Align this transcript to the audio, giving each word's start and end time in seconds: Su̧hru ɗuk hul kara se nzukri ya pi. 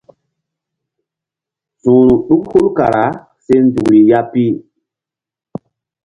Su̧hru 1.79 2.13
ɗuk 2.27 2.43
hul 2.51 2.67
kara 2.77 3.05
se 3.43 3.53
nzukri 3.65 3.99
ya 4.09 4.19
pi. 4.31 4.43